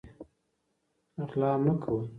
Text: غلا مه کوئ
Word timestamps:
غلا 1.29 1.51
مه 1.63 1.73
کوئ 1.81 2.01